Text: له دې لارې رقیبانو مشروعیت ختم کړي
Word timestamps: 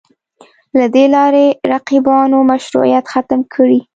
له 0.77 0.85
دې 0.95 1.05
لارې 1.15 1.45
رقیبانو 1.71 2.37
مشروعیت 2.51 3.05
ختم 3.13 3.39
کړي 3.53 3.79